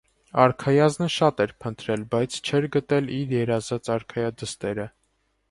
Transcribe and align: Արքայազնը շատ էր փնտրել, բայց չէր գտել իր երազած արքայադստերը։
Արքայազնը 0.43 1.09
շատ 1.15 1.43
էր 1.45 1.53
փնտրել, 1.65 2.07
բայց 2.15 2.39
չէր 2.41 2.67
գտել 2.77 3.13
իր 3.19 3.37
երազած 3.37 3.93
արքայադստերը։ 3.99 4.91